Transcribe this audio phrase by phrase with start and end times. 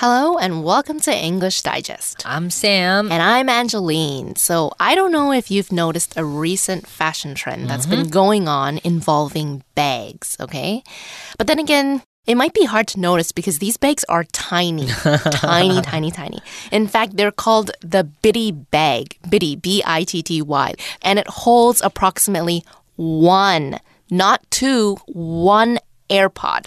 [0.00, 2.22] Hello and welcome to English Digest.
[2.24, 3.10] I'm Sam.
[3.10, 4.36] And I'm Angeline.
[4.36, 8.10] So, I don't know if you've noticed a recent fashion trend that's been mm-hmm.
[8.10, 10.84] going on involving bags, okay?
[11.36, 14.86] But then again, it might be hard to notice because these bags are tiny,
[15.32, 16.38] tiny, tiny, tiny.
[16.70, 21.26] In fact, they're called the Bitty bag, Bitty, B I T T Y, and it
[21.26, 22.62] holds approximately
[22.94, 23.80] one,
[24.12, 25.80] not two, one
[26.10, 26.66] AirPod.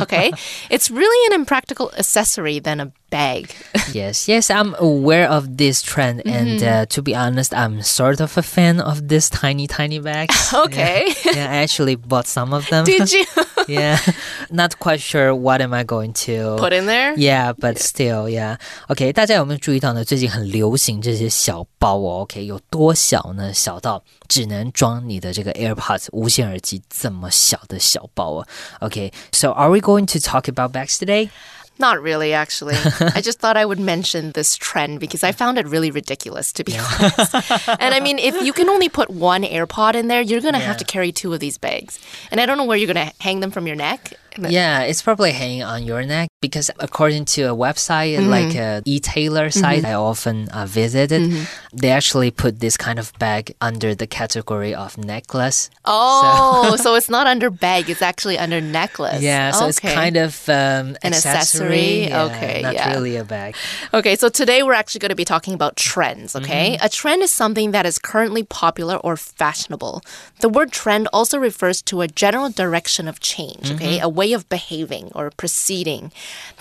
[0.00, 0.32] Okay?
[0.70, 3.54] it's really an impractical accessory than a bag.
[3.92, 6.68] yes, yes, I'm aware of this trend, and Mm-hmm.
[6.82, 10.52] uh, to be honest, I'm sort of a fan of this tiny, tiny bags.
[10.64, 11.12] Okay.
[11.24, 12.84] Yeah, yeah, I actually bought some of them.
[12.84, 13.24] Did you
[13.67, 13.97] yeah,
[14.49, 17.15] not quite sure what am I going to put in there?
[17.15, 18.57] Yeah, but still, yeah.
[18.87, 20.03] OK，大家有没有注意到呢？
[20.03, 22.21] 最近很流行这些小包哦。
[22.21, 23.53] OK，有多小呢？
[23.53, 28.47] 小到只能装你的这个 AirPods 无线耳机这么小的小包哦。
[28.79, 31.29] OK，so、are we going to talk about bags today?
[31.78, 32.76] Not really, actually.
[33.00, 36.64] I just thought I would mention this trend because I found it really ridiculous, to
[36.64, 37.34] be honest.
[37.68, 40.60] and I mean, if you can only put one AirPod in there, you're going to
[40.60, 41.98] have to carry two of these bags.
[42.30, 44.12] And I don't know where you're going to hang them from your neck.
[44.38, 49.50] Yeah, it's probably hanging on your neck because according to a website like a e-tailer
[49.50, 54.74] site I often uh, visited, they actually put this kind of bag under the category
[54.74, 55.70] of necklace.
[55.84, 59.22] Oh, so, it's not under bag, it's actually under necklace.
[59.22, 59.94] Yeah, so it's Okay.
[59.94, 62.08] kind of um, An accessory?
[62.08, 62.92] Yeah, Okay, not yeah.
[62.92, 63.56] really a bag.
[63.92, 66.76] Okay, so today we're actually going to be talking about trends, okay?
[66.76, 66.84] Mm-hmm.
[66.84, 70.02] A trend is something that is currently popular or fashionable.
[70.40, 73.96] The word trend also refers to a general direction of change, okay?
[73.96, 74.04] Mm-hmm.
[74.04, 76.11] A way of behaving or proceeding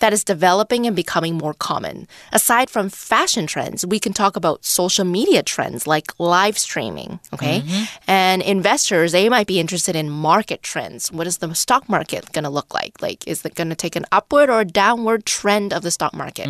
[0.01, 2.07] that is developing and becoming more common.
[2.33, 7.61] Aside from fashion trends, we can talk about social media trends like live streaming, okay?
[7.61, 7.85] Mm-hmm.
[8.07, 11.11] And investors, they might be interested in market trends.
[11.13, 13.01] What is the stock market going to look like?
[13.01, 16.49] Like, is it going to take an upward or downward trend of the stock market?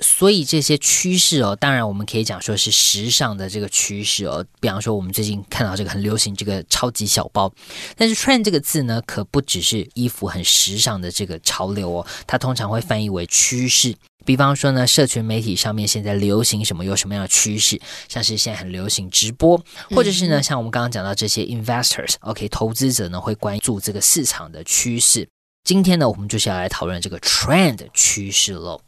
[0.00, 4.44] 所以这些趋势哦，当然我们可以讲说是时尚的这个趋势哦。
[4.60, 7.52] 比方说，我们最近看到这个很流行这个超级小包，
[7.96, 13.95] 但是 “trend” 这个字呢，可不只是衣服 很时尚的这个潮流哦，它通常会翻译为趋势。
[14.25, 25.27] 比方说呢，社群媒体上面现在流行什么，有什么样的趋势，像是现在很流行直播，或者是呢，像我们刚刚讲到这些 investors，OK，、投资者呢会关注这个市场的趋势。
[25.63, 28.81] 今天呢，我们就是要来讨论这个 trend 趋势喽。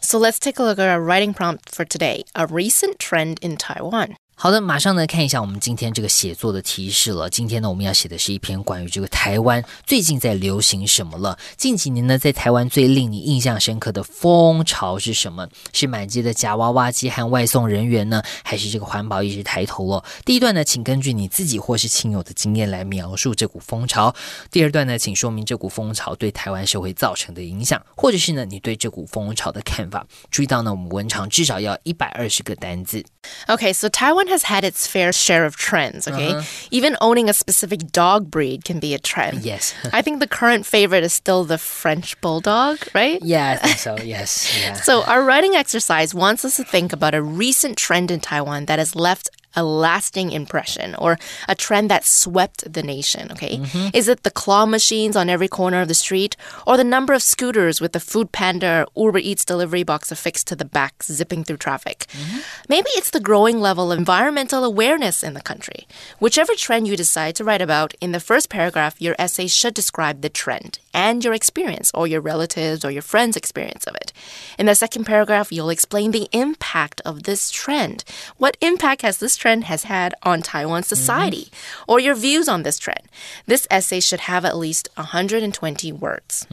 [0.00, 3.56] So let's take a look at our writing prompt for today a recent trend in
[3.56, 4.14] Taiwan.
[4.36, 7.30] 好的，马上呢看一下我们今天这个写作的提示了。
[7.30, 11.38] 今天呢，我们要写的是一篇关于这个台湾最近在流行什么了。
[11.56, 15.48] 近几年呢，在台湾最令你印象深刻的风潮是什么？
[15.72, 20.04] 是满街的夹娃娃机和外送人员呢，还是这个环保意识抬头了？
[20.24, 24.14] 第一段呢，请根据你自己或是亲友的经验来描述这股风潮。
[24.50, 30.04] 第二段呢，请说明这股风潮对台湾社会造成的影响，或者是呢你对这股风潮的看法。
[30.30, 33.02] 注意到呢，我们文长至少要一百二十个单字。
[33.46, 36.32] OK，so Taiwan has had its fair share of trends, okay?
[36.32, 36.68] Uh-huh.
[36.70, 39.42] Even owning a specific dog breed can be a trend.
[39.42, 39.74] Yes.
[39.92, 43.20] I think the current favorite is still the French bulldog, right?
[43.22, 43.96] Yeah, I think so.
[44.04, 44.58] Yes.
[44.60, 44.74] Yeah.
[44.74, 48.78] So, our writing exercise wants us to think about a recent trend in Taiwan that
[48.78, 53.58] has left a lasting impression or a trend that swept the nation, okay?
[53.58, 53.88] Mm-hmm.
[53.94, 57.22] Is it the claw machines on every corner of the street or the number of
[57.22, 61.44] scooters with the Food Panda or Uber Eats delivery box affixed to the back zipping
[61.44, 62.06] through traffic?
[62.10, 62.38] Mm-hmm.
[62.68, 65.86] Maybe it's the growing level of environmental awareness in the country.
[66.18, 70.20] Whichever trend you decide to write about, in the first paragraph, your essay should describe
[70.20, 74.12] the trend and your experience or your relatives or your friends' experience of it.
[74.58, 78.04] In the second paragraph, you'll explain the impact of this trend.
[78.36, 81.52] What impact has this trend has had on Taiwan society
[81.86, 83.04] or your views on this trend?
[83.44, 86.46] This essay should have at least 120 words.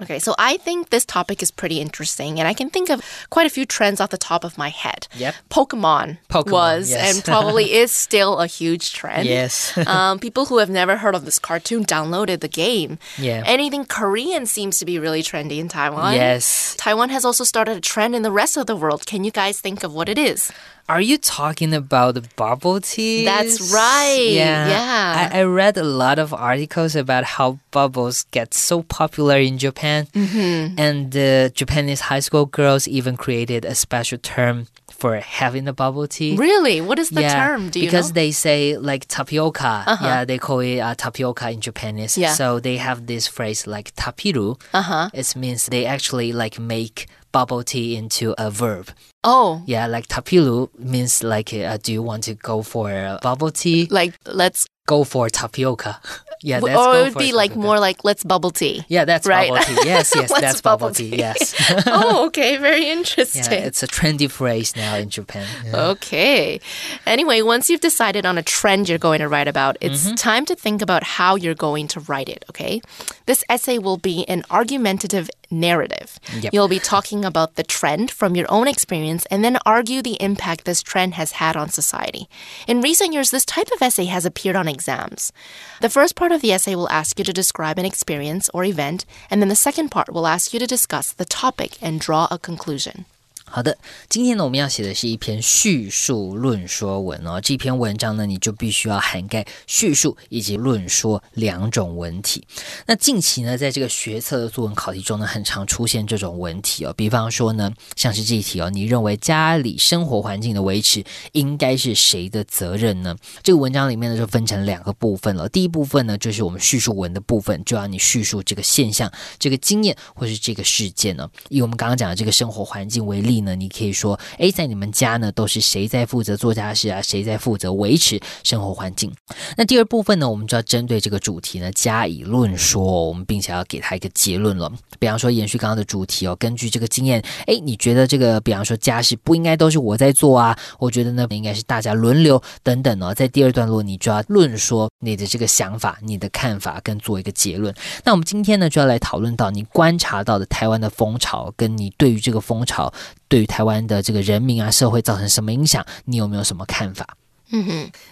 [0.00, 3.46] Okay, so I think this topic is pretty interesting and I can think of quite
[3.46, 5.06] a few trends off the top of my head.
[5.16, 5.34] Yep.
[5.50, 7.04] Pokemon, Pokemon, was yes.
[7.04, 9.28] and probably is still a huge trend.
[9.28, 9.76] Yes.
[9.86, 12.96] um, people who have never heard of this cartoon downloaded the game.
[13.18, 13.42] Yeah.
[13.44, 16.14] Anything Korean seems to be really trendy in Taiwan.
[16.14, 16.74] Yes.
[16.78, 19.04] Taiwan has also started a trend in the rest of the world.
[19.04, 20.50] Can you guys think of what it is?
[20.86, 23.24] Are you talking about the bubble tea?
[23.24, 24.28] That's right.
[24.28, 24.68] Yeah.
[24.68, 25.30] Yeah.
[25.32, 30.06] I, I read a lot of articles about how bubbles get so popular in Japan.
[30.12, 30.78] Mm-hmm.
[30.78, 36.06] And the Japanese high school girls even created a special term for having a bubble
[36.06, 36.36] tea.
[36.36, 36.80] Really?
[36.80, 37.70] What is the yeah, term?
[37.70, 38.14] Do you because know?
[38.14, 39.84] They say like tapioca.
[40.02, 42.18] Yeah, they call it uh, tapioca in Japanese.
[42.18, 42.34] Yeah.
[42.34, 44.60] So they have this phrase like tapiru.
[44.72, 45.08] Uh-huh.
[45.14, 48.86] It means they actually like make bubble tea into a verb.
[49.24, 53.50] oh, Yeah, like tapiru means like uh, do you want to go for uh, bubble
[53.50, 53.88] tea?
[53.90, 55.92] like let's Go for tapioca.
[56.44, 58.84] Yeah, let's or it would be like more like let's bubble tea.
[58.88, 59.48] Yeah, that's Right.
[59.48, 59.88] bubble tea.
[59.88, 61.10] Yes, yes, that's bubble tea.
[61.10, 61.16] tea.
[61.24, 61.54] Yes.
[61.88, 63.48] oh, okay, very interesting.
[63.60, 65.46] yeah, it's a trendy phrase now in Japan.
[65.64, 65.86] Yeah.
[65.96, 66.60] Okay.
[67.06, 70.20] Anyway, once you've decided on a trend you're going to write about, it's Mm-hmm.
[70.30, 72.82] time to think about how you're going to write it, okay?
[73.24, 76.18] This essay will be an argumentative narrative.
[76.40, 76.52] Yep.
[76.52, 80.64] You'll be talking about the trend from your own experience and then argue the impact
[80.64, 82.28] this trend has had on society.
[82.66, 85.32] In recent years, this type of essay has appeared on exams.
[85.80, 89.04] The first part of the essay will ask you to describe an experience or event,
[89.30, 92.38] and then the second part will ask you to discuss the topic and draw a
[92.38, 93.06] conclusion.
[93.54, 93.78] 好的，
[94.08, 97.40] 今天呢，我们要写的是一篇叙述论说文哦。
[97.40, 102.44] 这篇文章呢，你就必须要涵盖叙述以及论说两种文体。
[102.84, 106.92] 那近期呢，在这个学测的作文考题中呢，很常出现这种文体哦。
[106.96, 113.16] 比方说呢，像是这一题哦，你认为家里生活环境的维持应该是谁的责任呢？
[113.44, 115.48] 这个文章里面呢，就分成两个部分了。
[115.48, 119.08] 第一部分呢，就是我们叙述文的部分，就要你叙述这个现象、
[119.38, 121.30] 这个经验或是这个事件呢。
[121.50, 127.00] 以我们刚刚讲的这个生活环境为例呢，你可以说，诶，在你们家呢，都是谁在负责做家事啊？
[127.02, 129.12] 谁在负责维持生活环境？
[129.56, 134.70] 那第二部分呢，我们就要针对这个主题呢加以论说，我们并且要给它一个结论了。
[134.98, 140.58] 比方说，延续刚刚的主题哦，根据这个经验，诶，你觉得这个，比方说家事不应该都是我在做啊？
[140.78, 143.12] 我觉得呢，应该是大家轮流等等哦。
[143.14, 147.74] 在第二段落，你就要论说你的这个想法、你的看法，跟做一个结论。
[148.04, 152.92] 那我们今天呢，就要来讨论到你观察到的台湾的风潮，跟你对于这个风潮，
[153.33, 157.15] 对于台湾的这个人民啊、社会造成什么影响，你有没有什么看法？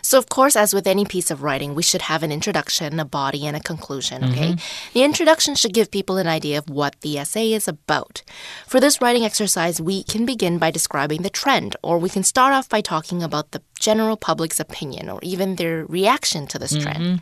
[0.02, 3.06] So, of course, as with any piece of writing, we should have an introduction, a
[3.06, 4.56] body, and a conclusion, okay?
[4.94, 8.24] The introduction should give people an idea of what the essay is about.
[8.66, 12.52] For this writing exercise, we can begin by describing the trend, or we can start
[12.52, 17.22] off by talking about the general public's opinion or even their reaction to this trend.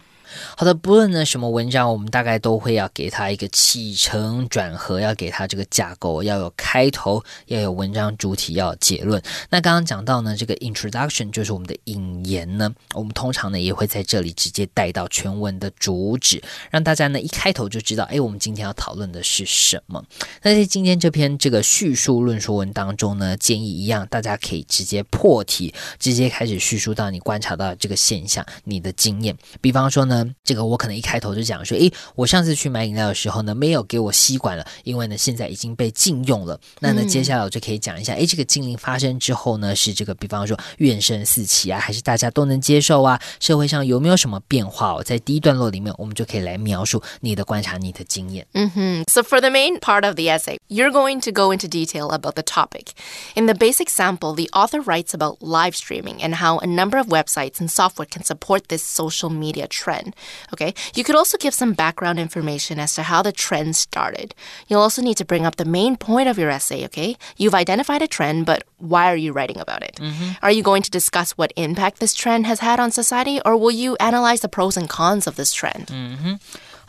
[0.57, 9.21] 好的，不论呢什么文章，我们大概都会要给它一个起承转合，要给它这个架构，要有开头，要有文章主体，要有结论。
[9.51, 20.05] 那刚刚讲到呢，这个 introduction 就是我们的引言呢，我们通常呢也会在这里直接带到全文的主旨，让大家呢一开头就知道，哎，我们今天要讨论的是什么。
[20.43, 29.37] 那在今天这篇这个叙述论述文当中呢，建议一样，大家可以直接破题，直接开始叙述到你观察到这个现象，你的经验。
[29.61, 36.60] 比方说呢，这个我可能一开头就讲说，诶，我上次去买饮料的时候呢，没有给我吸管了，因为呢现在已经被禁用了。
[36.80, 43.22] 那呢，接下来我就可以讲一下，诶，这个禁令发生之后呢，是这个比方说怨声四起啊，还是大家都能接受啊？
[43.40, 45.04] 社会上有没有什么变化哦？
[45.04, 48.46] 在第一段落里面，我们就可以来描述你的观察、你的经验。
[48.54, 52.10] hmm So, for the main part of the essay, you're going to go into detail
[52.10, 52.90] about the topic.
[53.36, 57.08] In the basic sample, the author writes about live streaming and how a number of
[57.08, 60.09] websites and software can support this social media trend.
[60.53, 64.35] Okay, you could also give some background information as to how the trend started.
[64.69, 66.85] You'll also need to bring up the main point of your essay.
[66.85, 69.97] Okay, you've identified a trend, but why are you writing about it?
[69.97, 70.33] Mm-hmm.
[70.43, 73.71] Are you going to discuss what impact this trend has had on society, or will
[73.71, 75.87] you analyze the pros and cons of this trend?
[75.87, 76.35] Mm-hmm.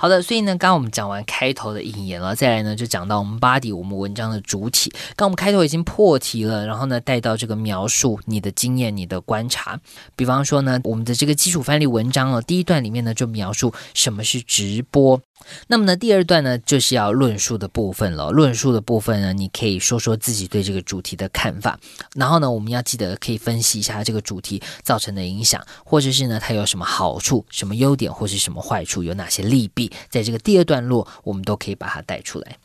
[0.02, 4.92] 好的，所以呢，刚刚我们讲完开头的引言了，再来呢就讲到我们 body 我们文章的主体。
[5.16, 9.80] 刚我们开头已经破题了，然后呢带到这个描述你的经验、你的观察。
[10.16, 15.22] 比方说呢，我们的这个基础范例文章哦，第一段里面呢就描述什么是直播。
[15.68, 18.32] 那么呢，第二段呢就是要论述的部分了。
[18.32, 21.80] 论述的部分呢，你可以说说自己对这个主题的看法，
[22.16, 32.59] 然后呢，我们要记得可以分析一下这个主题造成的影响，或者是呢它有什么好处、什么优点或是什么坏处，有哪些利弊，在这个第二段落我们都可以把它带出来。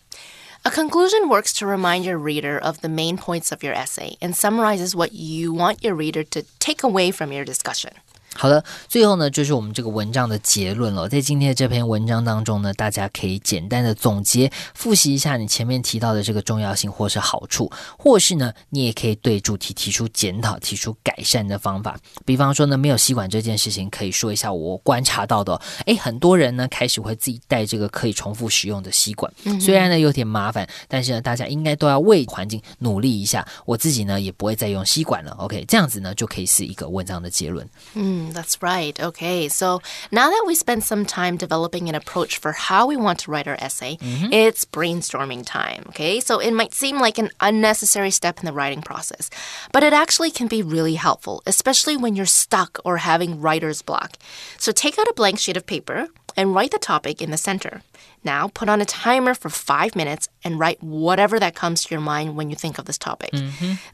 [0.64, 4.36] A conclusion works to remind your reader of the main points of your essay and
[4.36, 7.94] summarizes what you want your reader to take away from your discussion.
[8.37, 11.09] 好的，最后呢，就是我们这个文章的结论了。
[11.09, 21.99] 在今天的这篇文章当中呢，大家可以简单的总结、复习一下你前面提到的这个重要性或是好处，或是呢，你也可以对主题提出检讨、提出改善的方法。
[22.25, 25.61] 比方说呢，没有吸管这件事情，可以说一下我观察到的、哦。
[25.87, 33.47] 诶，很多人呢开始会自己带这个可以重复使用的吸管，虽然呢有点麻烦，但是呢，大家应该都要为环境努力一下。
[33.65, 35.33] 我自己呢也不会再用吸管了。
[35.39, 37.67] OK，这样子呢就可以是一个文章的结论。
[38.27, 38.99] Mm, that's right.
[39.01, 39.81] Okay, so
[40.11, 43.49] now that we spent some time developing an approach for how we want to write
[43.49, 43.99] our essay,
[44.33, 45.85] it's brainstorming time.
[45.89, 49.31] Okay, so it might seem like an unnecessary step in the writing process,
[49.73, 54.17] but it actually can be really helpful, especially when you're stuck or having writer's block.
[54.59, 57.83] So take out a blank sheet of paper and write the topic in the center.
[58.25, 62.01] Now put on a timer for five minutes and write whatever that comes to your
[62.01, 63.31] mind when you think of this topic.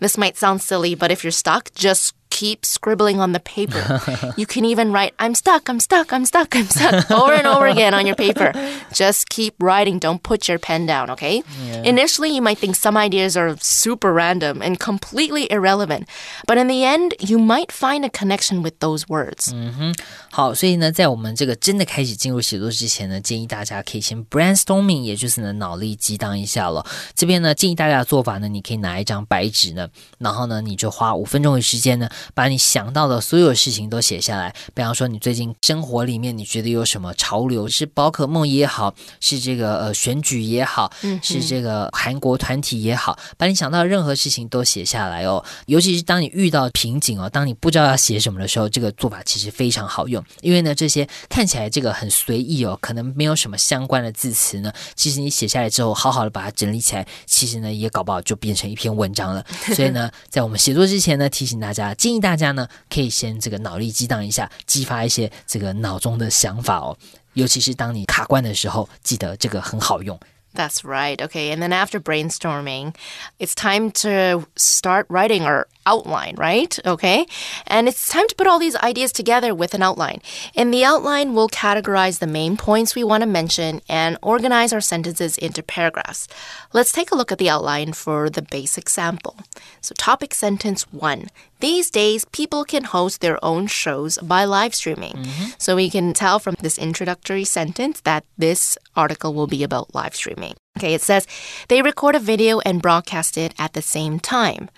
[0.01, 4.00] This might sound silly, but if you're stuck, just keep keep scribbling on the paper.
[4.38, 7.66] you can even write, I'm stuck, I'm stuck, I'm stuck, I'm stuck over and over
[7.66, 8.54] again on your paper.
[8.94, 9.98] Just keep writing.
[9.98, 11.42] Don't put your pen down, okay?
[11.66, 11.82] Yeah.
[11.84, 16.08] Initially, you might think some ideas are super random and completely irrelevant,
[16.48, 19.52] but in the end, you might find a connection with those words.
[19.52, 19.96] 嗯哼，
[20.32, 26.86] 好，所以呢，在我们这个真的开始进入写作之前呢，建议大家可以先 brainstorming，也就是呢脑力激荡一下了。
[27.16, 34.55] 这边呢，建议大家的做法呢，你可以拿一张白纸呢，然后呢，你就花五分钟的时间呢， 把你想到的所有事情都写下来。
[34.75, 45.45] 比方说，你最近生活里面你觉得有什么潮流，是宝可梦也好，是这个呃选举也好，是这个韩国团体也好，把你想到的任何事情都写下来哦。
[45.67, 50.23] 尤其是当你遇到瓶颈哦，当你不知道要写什么的时候，这个做法其实非常好用。
[50.41, 59.45] 因为呢，这些看起来这个很随意哦，可能没有什么相关的字词呢，其实你写下来之后，好好的把它整理起来，其实呢也搞不好就变成一篇文章了。
[59.75, 66.98] 所以呢， 在我们写作之前呢，提醒大家，建议大家呢可以先这个脑力激荡一下，激发一些这个脑中的想法哦。
[67.34, 70.20] 尤其是当你卡关的时候，记得这个很好用。
[70.56, 71.18] That's right.
[71.18, 71.52] Okay.
[71.54, 72.96] And then after brainstorming,
[73.38, 76.79] it's time to start writing our outline, right?
[76.87, 77.27] Okay.
[77.67, 80.21] And it's time to put all these ideas together with an outline.
[80.55, 84.81] In the outline, we'll categorize the main points we want to mention and organize our
[84.81, 86.29] sentences into paragraphs.
[86.73, 89.39] Let's take a look at the outline for the basic sample.
[89.81, 91.29] So, topic sentence one
[91.63, 95.15] these days, people can host their own shows by live streaming.
[95.17, 95.55] Mm -hmm.
[95.59, 100.15] So we can tell from this introductory sentence that this article will be about live
[100.15, 100.55] streaming.
[100.77, 101.27] Okay, it says
[101.69, 104.69] they record a video and broadcast it at the same time.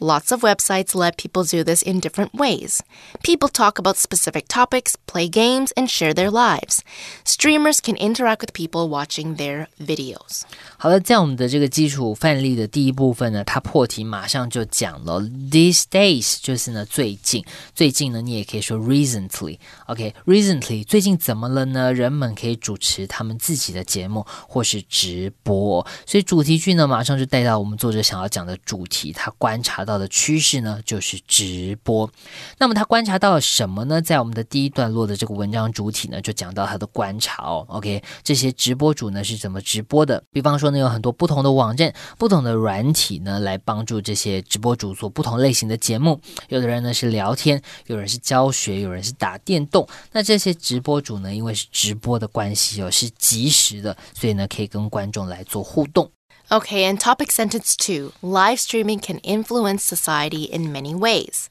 [0.00, 2.80] Lots of websites let people do this in different ways.
[3.22, 6.80] People talk about specific topics, play games, and share their lives.
[7.24, 10.42] Streamers can interact with people watching their videos.
[10.76, 17.42] 好了，在我们的这个基础范例的第一部分呢，它破题马上就讲了 these days，就是呢最近，
[17.74, 21.90] 最近呢你也可以说 recently。OK，recently、okay, 最近怎么了呢？
[21.94, 29.89] 人们可以主持他们自己的节目或是直播，所以主题句呢马上就带到我们作者想要讲的主题，他观察到。
[29.91, 32.09] 到的趋势呢，就是直播。
[32.57, 34.01] 那么他观察到了什么呢？
[34.01, 37.65] 在我们的第一段落的这个文章主体呢，就讲到他的观察哦。
[37.67, 40.23] OK，这些直播主呢是怎么直播的？
[40.31, 46.21] 比方说呢，有很多不同的网站、不同的软体呢，来帮助这些直播主做不同类型的节目。
[46.47, 49.85] 有的人呢是聊天，有人是教学，有人是打电动。
[50.13, 56.09] 那这些直播主呢，因为是直播的关系哦，是即时的，所以呢可以跟观众来做互动。
[56.53, 61.49] Okay, and topic sentence two live streaming can influence society in many ways.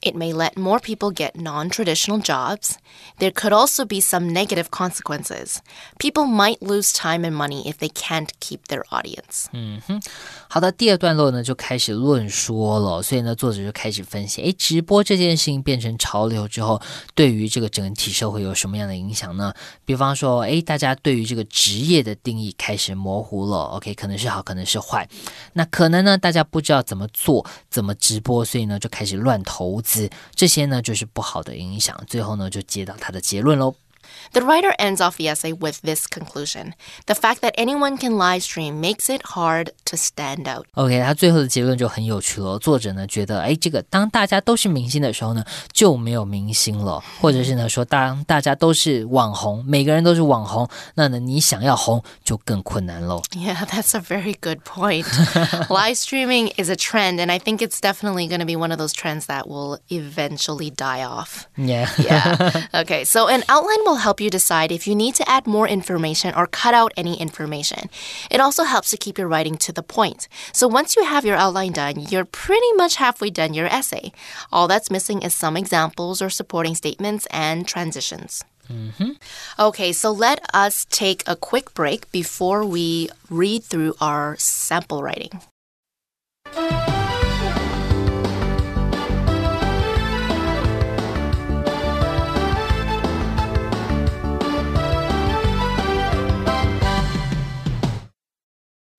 [0.00, 2.76] It may let more people get non traditional jobs.
[3.18, 5.58] There could also be some negative consequences.
[5.98, 9.46] People might lose time and money if they can't keep their audience.
[9.52, 10.00] 嗯哼，
[10.48, 16.80] 好的，第二段落呢就开始论说了，所以呢，作者就开始分析，诶，直播这件事情变成潮流之后，
[17.14, 19.52] 对于这个整体社会有什么样的影响呢？
[19.84, 23.56] 比方说，诶，大家对于这个职业的定义开始模糊了。
[23.76, 24.42] OK，可能是好。
[24.46, 25.08] 可能是坏，
[25.54, 26.16] 那可能呢？
[26.16, 29.89] 大家不知道怎么做，怎么直播，所以呢就开始乱投资，
[30.35, 32.01] 这些呢就是不好的影响。
[32.07, 33.75] 最后呢就接到他的结论喽。
[34.32, 36.74] The writer ends off the essay with this conclusion
[37.06, 40.66] The fact that anyone can live stream makes it hard to stand out.
[40.74, 42.58] OK，他最后的结论就很有趣了。
[42.58, 53.22] 作者呢觉得，哎，这个当大家都是明星的时候呢，就没有明星了，或者是呢说，当大家都是网红，每个人都是网红，那呢你想要红就更困难喽。
[53.32, 55.06] Yeah, that's a very good point.
[55.68, 58.78] live streaming is a trend, and I think it's definitely going to be one of
[58.78, 61.46] those trends that will eventually die off.
[61.56, 61.88] Yeah.
[61.98, 62.66] yeah.
[62.74, 66.33] Okay, so an outline will help you decide if you need to add more information
[66.35, 67.89] or cut out any information.
[68.29, 70.27] It also helps to keep your writing to the point.
[70.53, 74.11] So once you have your outline done, you're pretty much halfway done your essay.
[74.51, 78.43] All that's missing is some examples or supporting statements and transitions.
[78.69, 79.11] Mm -hmm.
[79.57, 85.50] Okay, so let us take a quick break before we read through our sample writing.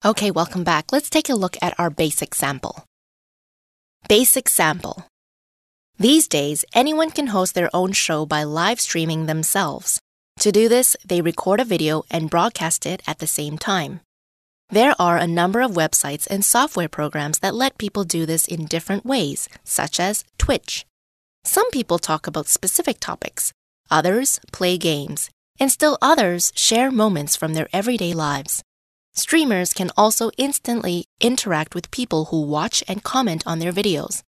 [0.05, 0.91] Okay, welcome back.
[0.91, 2.83] Let's take a look at our basic sample.
[4.09, 5.07] Basic sample.
[5.97, 10.01] These days, anyone can host their own show by live streaming themselves.
[10.39, 14.01] To do this, they record a video and broadcast it at the same time.
[14.69, 18.65] There are a number of websites and software programs that let people do this in
[18.65, 20.85] different ways, such as Twitch.
[21.45, 23.53] Some people talk about specific topics,
[23.89, 25.29] others play games,
[25.61, 28.63] and still others share moments from their everyday lives.
[29.15, 34.23] Streamers can also instantly interact with people who watch and comment on their videos.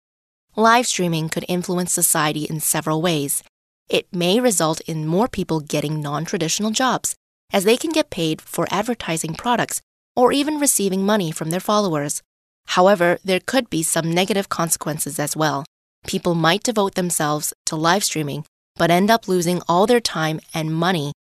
[0.56, 3.42] live streaming could influence society in several ways.
[3.88, 7.14] It may result in more people getting non traditional jobs,
[7.52, 9.80] as they can get paid for advertising products
[10.16, 12.20] or even receiving money from their followers.
[12.66, 15.64] However, there could be some negative consequences as well.
[16.06, 18.44] People might devote themselves to live streaming,
[18.76, 21.12] but end up losing all their time and money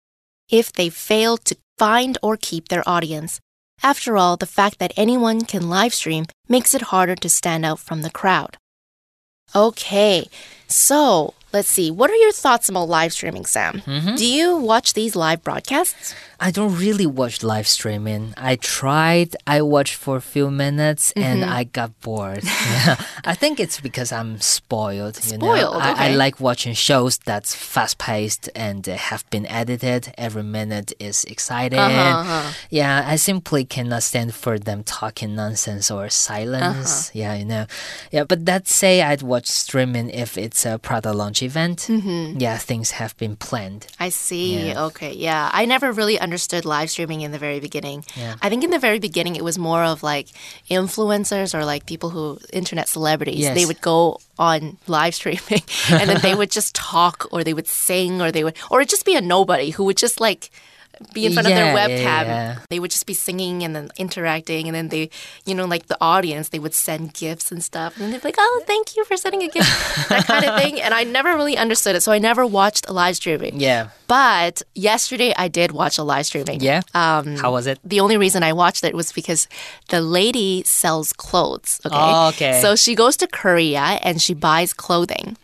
[0.48, 3.38] if they fail to find or keep their audience.
[3.82, 7.78] After all, the fact that anyone can live stream makes it harder to stand out
[7.78, 8.58] from the crowd.
[9.54, 10.28] Okay,
[10.68, 11.90] so let's see.
[11.90, 13.82] What are your thoughts about live streaming, Sam?
[14.16, 16.14] Do you watch these live broadcasts?
[16.42, 18.32] I don't really watch live streaming.
[18.38, 21.52] I tried, I watched for a few minutes and Mm-hmm.
[21.52, 22.42] I got bored.
[22.44, 22.96] yeah.
[23.26, 25.16] I think it's because I'm spoiled.
[25.16, 25.80] You Spoiled, know?
[25.80, 30.14] I, I like watching shows that's fast paced and uh, have been edited.
[30.16, 31.78] Every minute is exciting.
[31.78, 37.10] Uh-huh, Yeah, I simply cannot stand for them talking nonsense or silence.
[37.10, 37.10] Uh-huh.
[37.12, 37.66] Yeah, you know.
[38.10, 41.86] Yeah, but that say I'd watch streaming if it's a product launch event.
[41.88, 42.38] Mm-hmm.
[42.40, 43.86] Yeah, things have been planned.
[43.98, 44.68] I see.
[44.68, 44.84] Yeah.
[44.86, 45.12] Okay.
[45.12, 45.50] Yeah.
[45.52, 48.04] I never really understood live streaming in the very beginning.
[48.16, 48.36] Yeah.
[48.42, 50.28] I think in the very beginning it was more of like
[50.70, 53.40] influencers or like people who internet celebrities.
[53.40, 53.56] Yes.
[53.56, 57.68] They would go on live streaming and then they would just talk or they would
[57.68, 60.50] sing or they would or it'd just be a nobody who would just like
[61.14, 62.26] be in front of their Yeah, yeah, webcam.
[62.26, 62.58] yeah.
[62.68, 65.10] They would just be singing and then interacting and then they
[65.46, 68.36] you know like the audience they would send gifts and stuff and they'd be like,
[68.38, 69.70] "Oh, thank you for sending a gift."
[70.08, 72.02] that kind of thing and I never really understood it.
[72.02, 73.60] So I never watched a live streaming.
[73.60, 73.88] Yeah.
[74.06, 76.60] But yesterday I did watch a live streaming.
[76.60, 76.82] Yeah.
[76.94, 77.78] Um, How was it?
[77.84, 79.46] the only reason I watched it was because
[79.88, 81.80] the lady sells clothes.
[81.86, 81.94] Okay.
[81.96, 82.60] Oh, okay.
[82.60, 85.36] So she goes to Korea and she buys clothing.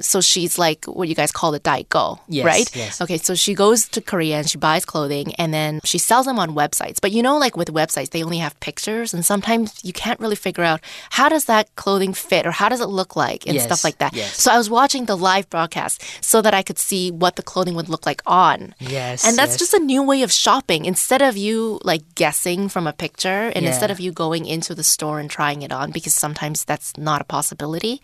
[0.00, 1.84] So she's like what you guys call the daigou,
[2.18, 2.32] Mm-hmm.
[2.32, 2.76] Yes, right?
[2.76, 3.00] yes.
[3.00, 3.18] Okay.
[3.18, 6.54] So she goes to Korea and she buys clothing and then she sells them on
[6.54, 7.00] websites.
[7.00, 10.36] But you know, like with websites, they only have pictures and sometimes you can't really
[10.36, 10.80] figure out
[11.10, 13.98] how does that clothing fit or how does it look like and Yes, stuff like
[13.98, 14.14] that.
[14.14, 14.40] yes.
[14.40, 17.74] So I was watching the live broadcast so that I could see what the clothing
[17.74, 18.74] would look like on.
[18.80, 19.26] Yes.
[19.26, 19.58] And that's yes.
[19.58, 20.84] just a new way of shopping.
[20.86, 24.84] Instead of you like guessing from a picture and instead of you going into the
[24.84, 28.00] store and trying it on, because sometimes that's not a possibility,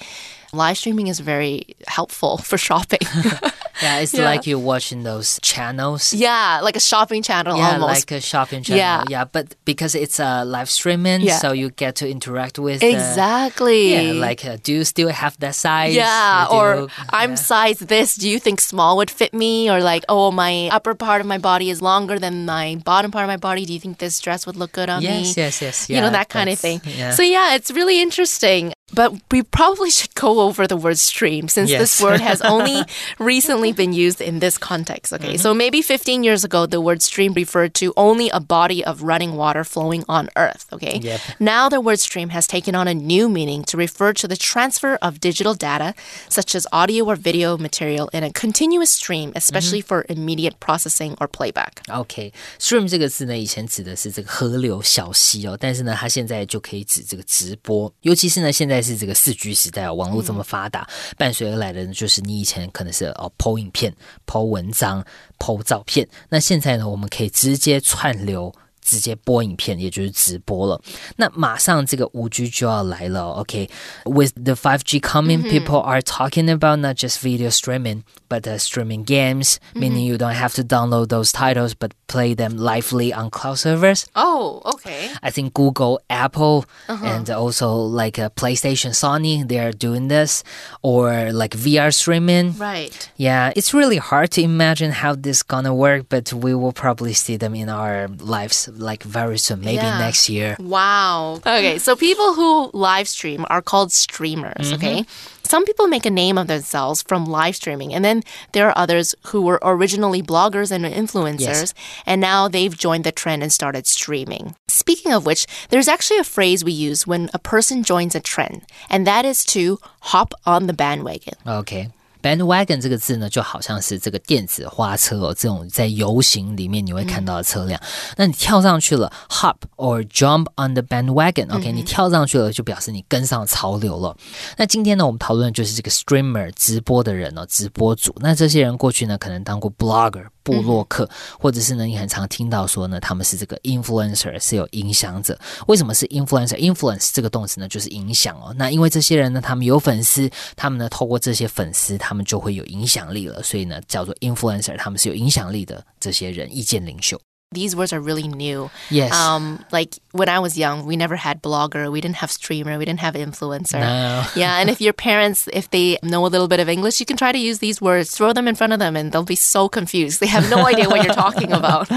[0.52, 3.00] live streaming is very helpful for shopping.
[3.82, 4.28] Yeah, it's Yeah.
[4.28, 6.13] like you're watching those channels.
[6.13, 7.89] yeah, like a shopping channel Yeah, almost.
[8.10, 8.78] like a shopping channel.
[8.78, 9.04] Yeah.
[9.08, 11.39] yeah, but because it's a uh, live streaming, Yeah.
[11.39, 12.82] so you get to interact with.
[12.82, 13.95] exactly.
[13.95, 15.95] yeah, like uh, do you still have that size?
[15.95, 18.17] Yeah, Do or I'm size this.
[18.17, 19.71] Do you think small would fit me?
[19.71, 23.25] Or like, oh, my upper part of my body is longer than my bottom part
[23.25, 23.65] of my body.
[23.65, 25.08] Do you think this dress would look good on me?
[25.08, 25.89] Yes, yes, yes.
[25.89, 26.80] you know that kind of thing.
[26.84, 27.13] Yeah.
[27.13, 31.70] So yeah, it's really interesting But we probably should go over the word stream since
[31.72, 32.01] this Yes.
[32.01, 32.83] word has only
[33.20, 35.11] recently been used in this context.
[35.11, 35.41] Okay, Mm-hmm.
[35.41, 39.35] so maybe 15 years ago, the word stream referred to only a body of running
[39.35, 40.68] water flowing on Earth.
[40.72, 41.20] Okay, Yep.
[41.39, 44.96] now the word stream has taken on a new meaning to refer to the transfer
[45.01, 45.94] of digital data,
[46.29, 51.27] such as audio or video material, in a continuous stream, especially for immediate processing or
[51.27, 51.81] playback.
[51.89, 63.95] OK，stream、这个字呢，以前指的是这个河流、小溪哦，但是呢，它现在就可以指这个直播，尤其是呢，现在 是这个四 G 时代啊，网络这么发达，伴随而来的呢，就是你以前可能是哦剖影片、
[64.26, 65.04] 剖文章、
[65.38, 68.52] 剖照片，那现在呢，我们可以直接串流。
[68.81, 70.79] 直接播影片，也就是直播了。
[71.15, 79.03] 那马上这个五 G 就要来了哦，OK？With、the five G coming,、people are talking about not just video streaming, but uh, streaming
[79.03, 83.57] games, meaning you don't have to download those titles, but play them lively on cloud
[83.57, 84.05] servers.
[84.15, 85.09] Oh, okay.
[85.24, 90.44] I think Google, Apple, and also like uh, PlayStation, Sony, they are doing this,
[90.83, 92.55] or like VR streaming.
[92.59, 93.09] Right.
[93.18, 97.35] Yeah, it's really hard to imagine how this gonna work, but we will probably see
[97.35, 99.99] them in our lives like very soon, maybe Yeah.
[99.99, 100.56] next year.
[100.59, 101.41] Wow.
[101.47, 104.75] Okay, so people who live stream are called streamers, mm-hmm.
[104.75, 105.04] okay?
[105.43, 109.17] Some people make a name of themselves from live streaming, and then there are others
[109.28, 111.75] who were originally bloggers and influencers,
[112.06, 114.54] and now they've joined the trend and started streaming.
[114.69, 118.63] Speaking of which, there's actually a phrase we use when a person joins a trend,
[118.89, 121.35] and that is to hop on the bandwagon.
[121.47, 121.89] OK。
[122.23, 127.80] Bandwagon 这个字呢，就好像是这个电子花车哦，这种在游行里面你会看到的车辆。
[128.17, 134.17] 那你跳上去了，hop or jump on the bandwagon，OK，、你跳上去了，就表示你跟上潮流了。
[134.56, 138.15] 那今天呢，我们讨论的就是这个 streamer 直播的人哦，直播主。
[138.21, 145.38] 那这些人过去呢，可能当过 blogger 部落客，或者是呢，你很常听到说呢，他们是这个 influencer，是有影响者。
[145.66, 148.54] 为什么是 influencer？influence 这个动词呢，就是影响哦。
[148.56, 157.20] 那因为这些人呢，他们有粉丝，他们呢透过这些粉丝，他们就会有影响力了，所以呢叫做 influencer，他们是有影响力的这些人，意见领袖。
[157.52, 158.71] These words are really new.
[158.91, 159.13] Yes.
[159.13, 162.84] Um, like when I was young, we never had blogger, we didn't have streamer, we
[162.84, 163.80] didn't have influencer.
[163.80, 164.25] No.
[164.36, 167.17] Yeah, and if your parents, if they know a little bit of English, you can
[167.17, 169.69] try to use these words, throw them in front of them, and they'll be so
[169.69, 170.21] confused.
[170.21, 171.91] They have no idea what you're talking about.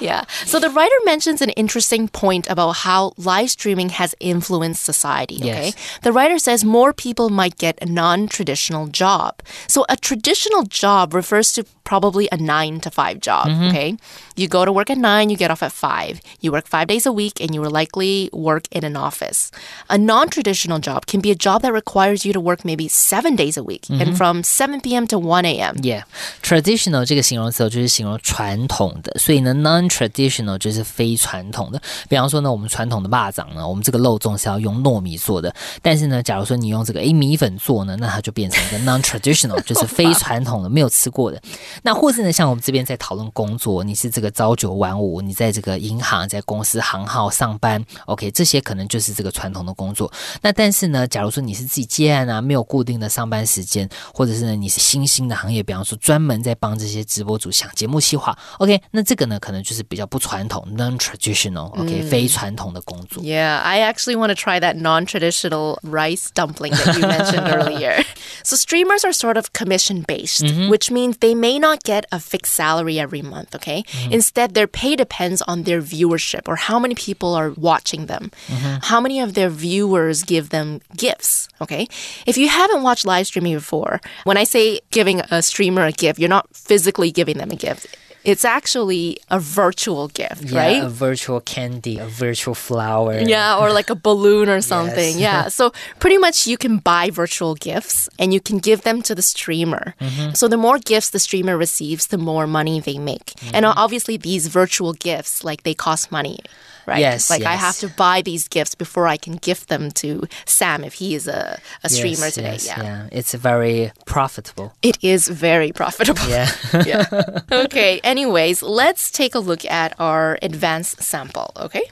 [0.00, 0.24] Yeah.
[0.44, 5.38] So the writer mentions an interesting point about how live streaming has influenced society.
[5.38, 5.72] Okay.
[5.74, 5.98] Yes.
[6.02, 9.42] The writer says more people might get a non traditional job.
[9.66, 13.48] So a traditional job refers to probably a nine to five job.
[13.48, 13.96] Okay.
[14.36, 16.19] You go to work at nine, you get off at five.
[16.41, 19.49] You work five days a week, and you will likely work in an office.
[19.87, 23.35] A non traditional job can be a job that requires you to work maybe seven
[23.35, 25.07] days a week and from 7 p.m.
[25.07, 25.75] to 1 a.m.
[25.81, 26.03] Yeah,
[26.41, 31.81] traditional 这个形容词哦就是形容传统的，所以呢，non-traditional 就是非传统的。
[32.07, 41.41] 比方说呢，我们传统的蚂蚱呢，我们这个肉粽是要用糯米做的，但是呢，假如说你用这个诶米粉做呢，那它就变成一个 non-traditional，就是非传统的，没有吃过的。
[41.83, 50.12] 那或是呢，像我们这边在讨论工作，你是这个朝九 晚五，你在这个银行、在公司行号上班，OK，这些可能就是这个传统的工作。
[50.42, 63.22] 那但是呢，假如说你是自己接案啊，没有固定的上班时间，或者是呢你是新兴的行业，比方说专门在帮这些直播主想节目计划，OK，那这个呢可能就是比较不传统，non-traditional，OK，、非传统的工作。
[63.22, 68.04] Yeah, I actually want to try that non traditional rice dumpling that you mentioned earlier.
[68.42, 72.54] So, streamers are sort of commission based, which means they may not get a fixed
[72.54, 73.84] salary every month, okay?
[74.10, 78.76] Instead, their pay depends on their viewership or how many people are watching them, mm-hmm.
[78.80, 81.86] how many of their viewers give them gifts, okay?
[82.24, 86.18] If you haven't watched live streaming before, when I say giving a streamer a gift,
[86.18, 87.94] you're not physically giving them a gift.
[88.24, 90.82] It's actually a virtual gift, Yeah, right?
[90.82, 93.18] a virtual candy, a virtual flower.
[93.18, 95.18] Yeah, or like a balloon or something.
[95.18, 95.48] Yeah.
[95.54, 99.22] So pretty much you can buy virtual gifts and you can give them to the
[99.22, 99.94] streamer.
[100.00, 100.34] Mm-hmm.
[100.34, 103.34] So the more gifts the streamer receives, the more money they make.
[103.52, 103.78] And mm-hmm.
[103.78, 106.38] obviously these virtual gifts, like they cost money.
[106.86, 107.00] Right.
[107.00, 110.84] Yes, Like I have to buy these gifts before I can gift them to Sam
[110.84, 112.52] if he is a, a Yes, streamer today.
[112.52, 112.82] yes, yeah.
[112.82, 114.74] yeah, it's very profitable.
[114.82, 116.28] It is very profitable.
[116.28, 116.50] Yeah.
[116.86, 117.04] yeah.
[117.50, 121.84] Okay, anyways, let's take a look at our advanced sample, okay?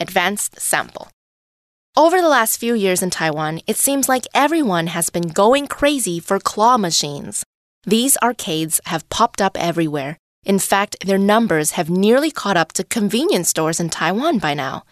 [0.00, 1.08] Advanced sample.
[1.96, 6.20] Over the last few years in Taiwan, it seems like everyone has been going crazy
[6.20, 7.42] for claw machines.
[7.84, 10.16] These arcades have popped up everywhere.
[10.44, 14.84] In fact, their numbers have nearly caught up to convenience stores in Taiwan by now.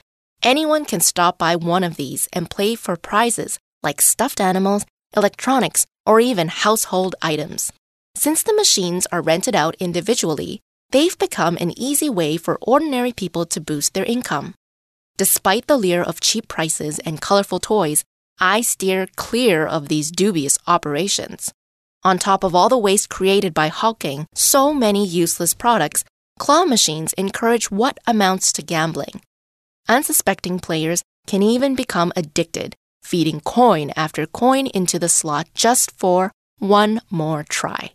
[0.42, 4.84] Anyone can stop by one of these and play for prizes like stuffed animals,
[5.16, 7.72] electronics, or even household items.
[8.14, 13.46] Since the machines are rented out individually, they've become an easy way for ordinary people
[13.46, 14.54] to boost their income.
[15.16, 18.04] Despite the lure of cheap prices and colorful toys,
[18.38, 21.52] I steer clear of these dubious operations.
[22.06, 26.04] On top of all the waste created by hawking so many useless products,
[26.38, 29.22] claw machines encourage what amounts to gambling.
[29.88, 36.30] Unsuspecting players can even become addicted, feeding coin after coin into the slot just for
[36.60, 37.90] one more try.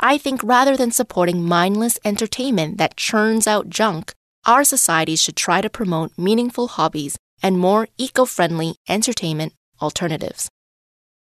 [0.00, 4.12] I think rather than supporting mindless entertainment that churns out junk,
[4.44, 10.50] our society should try to promote meaningful hobbies and more eco friendly entertainment alternatives.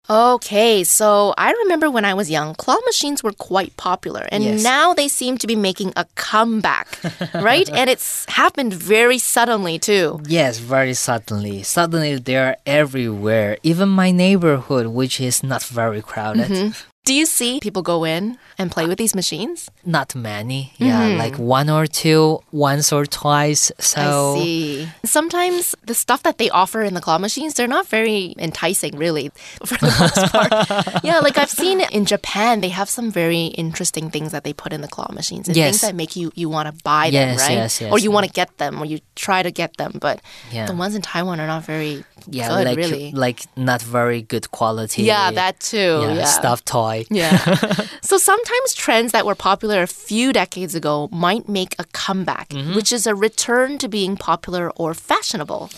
[0.10, 4.64] Okay, so I remember when I was young, claw machines were quite popular, and Yes.
[4.64, 7.00] now they seem to be making a comeback,
[7.36, 7.70] right?
[7.70, 10.20] and it's happened very suddenly, too.
[10.28, 11.64] Yes, very suddenly.
[11.64, 13.58] Suddenly they're everywhere.
[13.64, 16.50] Even my neighborhood, which is not very crowded.
[16.50, 16.91] Mm-hmm.
[17.04, 19.72] Do you see people go in and play with these machines?
[19.84, 20.74] Not many.
[20.78, 21.18] Yeah, mm-hmm.
[21.18, 23.72] like one or two, once or twice.
[23.80, 24.88] So I see.
[25.04, 29.30] Sometimes the stuff that they offer in the claw machines, they're not very enticing, really,
[29.66, 31.04] for the most part.
[31.04, 34.72] yeah, like I've seen in Japan, they have some very interesting things that they put
[34.72, 35.72] in the claw machines and Yes.
[35.72, 37.52] things that make you, you want to buy them, Yes, right?
[37.54, 38.14] yes, yes, or you yes.
[38.14, 39.98] want to get them, or you try to get them.
[40.00, 40.68] But Yeah.
[40.68, 43.12] the ones in Taiwan are not very yeah, good, like really.
[43.12, 45.04] like not very good quality.
[45.04, 45.78] yeah, that too.
[46.04, 46.26] yeah, Yeah.
[46.26, 47.06] stuffed toy.
[47.10, 47.38] Yeah.
[48.02, 52.76] so sometimes trends that were popular a few decades ago might make a comeback, Mm-hmm.
[52.76, 55.70] which is a return to being popular or fashionable.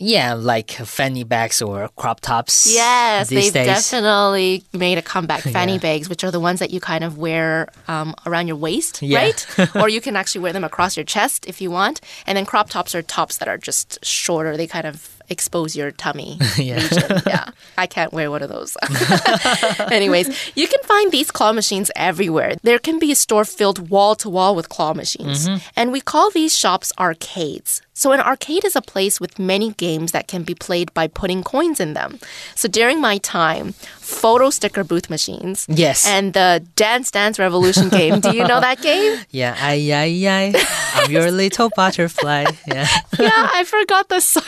[0.00, 2.72] Yeah, like fanny bags or crop tops.
[2.72, 3.66] Yes, they've days.
[3.66, 5.40] definitely made a comeback.
[5.56, 5.78] Fanny Yeah.
[5.78, 9.18] bags, which are the ones that you kind of wear um, around your waist, Yeah.
[9.18, 9.74] right?
[9.74, 12.00] or you can actually wear them across your chest if you want.
[12.28, 14.56] And then crop tops are tops that are just shorter.
[14.56, 16.76] They kind of expose your tummy Yeah.
[16.76, 17.22] region.
[17.26, 18.76] Yeah, I can't wear one of those.
[19.92, 22.56] Anyways, you can find these claw machines everywhere.
[22.62, 25.58] There can be a store filled wall to wall with claw machines, mm-hmm.
[25.76, 27.82] and we call these shops arcades.
[27.92, 31.42] So, an arcade is a place with many games that can be played by putting
[31.42, 32.20] coins in them.
[32.54, 35.66] So, during my time, photo sticker booth machines.
[35.68, 36.06] Yes.
[36.06, 38.20] And the Dance Dance Revolution game.
[38.20, 39.18] Do you know that game?
[39.30, 40.54] Yeah, ay, ay, ay.
[40.94, 42.44] I'm your little butterfly.
[42.68, 42.86] Yeah,
[43.18, 44.44] yeah, I forgot the song.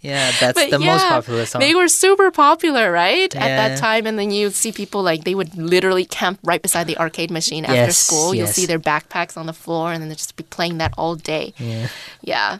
[0.00, 1.60] yeah, that's But the most popular song.
[1.60, 3.34] They were super popular, right?
[3.34, 4.06] At that time.
[4.06, 7.64] And then you'd see people like they would literally camp right beside the arcade machine
[7.64, 8.34] after Yes, school.
[8.34, 11.14] You'll see their backpacks on the floor and then they'll just be playing that all
[11.14, 11.54] day.
[11.58, 11.88] Yeah.
[12.22, 12.58] Yeah.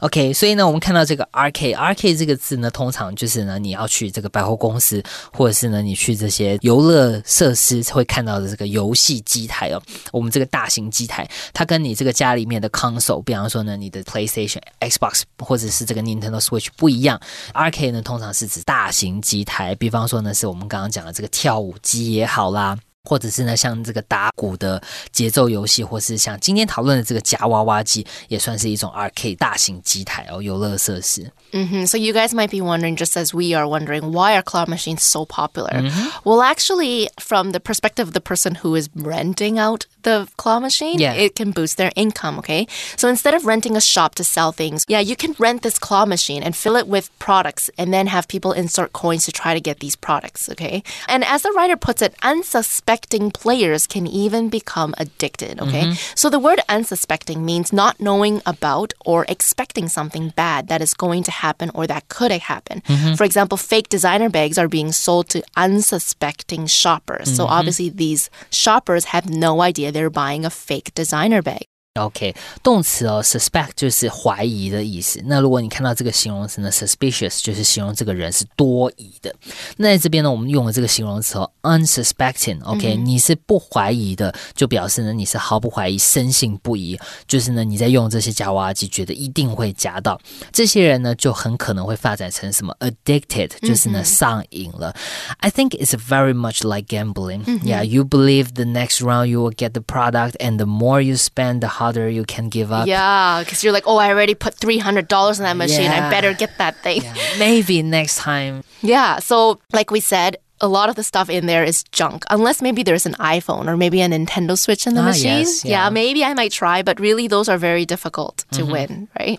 [0.00, 9.82] OK，所以呢，我们看到这个 R K R K 这个字呢，通常就是呢，你要去这个百货公司，或者是呢，你去这些游乐设施会看到的这个游戏机台哦。
[10.12, 17.20] 我们这个大型机台，它跟你这个家里面的 console，比方说呢，你的 PlayStation、Xbox 或者是这个 Nintendo Switch 不一样。
[17.52, 22.78] R K 呢，通常是指大型机台，比方说呢，是我们刚刚讲的这个跳舞机也好啦。
[23.03, 31.29] 或者是呢，像这个打鼓的节奏游戏，或是像今天讨论的这个夹娃娃机，也算是一种 arcade 大型机台哦，游乐设施。
[31.51, 34.65] hmm So you guys might be wondering, just as we are wondering, why are claw
[34.65, 35.83] machines so popular?
[36.23, 40.97] Well, actually, from the perspective of the person who is renting out the claw machine,
[40.97, 41.13] Yeah.
[41.13, 42.39] it can boost their income.
[42.39, 45.77] Okay, so instead of renting a shop to sell things, yeah, you can rent this
[45.77, 49.53] claw machine and fill it with products, and then have people insert coins to try
[49.53, 50.49] to get these products.
[50.49, 52.93] Okay, and as the writer puts it, unsuspecting
[53.30, 55.60] players can even become addicted.
[55.60, 56.12] Okay, mm-hmm.
[56.14, 61.22] so the word unsuspecting means not knowing about or expecting something bad that is going
[61.24, 62.80] to happen or that could happen.
[62.82, 63.14] Mm-hmm.
[63.14, 67.34] For example, fake designer bags are being sold to unsuspecting shoppers.
[67.34, 67.52] So mm-hmm.
[67.52, 71.66] obviously, these shoppers have no idea they're buying a fake designer bag.
[72.01, 75.21] OK，动词哦，suspect 就是怀疑的意思。
[75.25, 79.31] 那如果你看到这个形容词呢，suspicious 就是形容这个人是多疑的。
[79.77, 86.99] 那在这边呢，我们用了这个形容词哦，unsuspecting，OK，、你是不怀疑的，就表示呢你是毫不怀疑、深信不疑。
[87.27, 90.19] 就是呢你在用这些夹娃娃机，觉得一定会夹到。
[90.51, 94.95] 这些人呢就很可能会发展成什么 addicted，就是呢、上瘾了。
[95.37, 97.43] I think it's very much like gambling.
[97.63, 101.17] Yeah, you believe the next round you will get the product, and the more you
[101.17, 102.86] spend, the harder you can give up.
[102.86, 105.90] Yeah, because you're like, oh, I already put $300 in that machine.
[105.90, 106.06] Yeah.
[106.06, 107.02] I better get that thing.
[107.02, 108.62] Yeah, maybe next time.
[108.82, 109.18] Yeah.
[109.20, 112.82] So, like we said, a lot of the stuff in there is junk, unless maybe
[112.82, 115.38] there's an iPhone or maybe a Nintendo Switch in the Ah, machine.
[115.46, 115.84] yes, yeah.
[115.86, 115.94] Mm-hmm.
[115.94, 119.38] maybe I might try, but really, those are very difficult to win, right?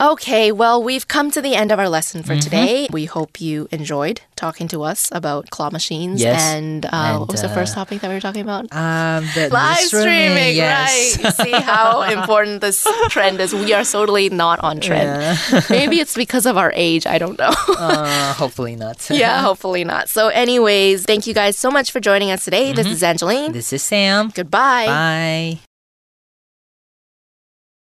[0.00, 2.36] Okay, well, we've come to the end of our lesson Mm-hmm.
[2.36, 2.86] for today.
[2.92, 6.20] We hope you enjoyed talking to us about claw machines.
[6.22, 6.40] Yes.
[6.40, 8.66] And, uh, And, what was the uh, first topic that we were talking about?
[8.72, 11.18] Um, the, the Live streaming, yes.
[11.22, 11.34] right?
[11.34, 13.52] See how important this trend is.
[13.54, 15.20] We are totally not on trend.
[15.52, 15.60] Yeah.
[15.70, 17.06] Maybe it's because of our age.
[17.06, 17.52] I don't know.
[17.78, 19.08] uh, hopefully not.
[19.10, 20.08] yeah, hopefully not.
[20.08, 22.72] So, anyways, thank you guys so much for joining us today.
[22.72, 23.52] This is Angeline.
[23.52, 24.30] This is Sam.
[24.34, 24.86] Goodbye.
[24.86, 25.58] Bye.